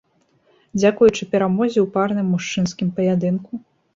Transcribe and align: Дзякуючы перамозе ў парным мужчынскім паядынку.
Дзякуючы 0.79 1.27
перамозе 1.33 1.77
ў 1.83 1.85
парным 1.97 2.33
мужчынскім 2.37 2.87
паядынку. 3.01 3.63